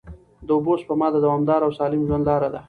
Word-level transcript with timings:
د 0.45 0.49
اوبو 0.55 0.73
سپما 0.81 1.07
د 1.11 1.17
دوامدار 1.25 1.59
او 1.63 1.71
سالم 1.77 2.01
ژوند 2.07 2.23
لاره 2.29 2.49
ده. 2.53 2.59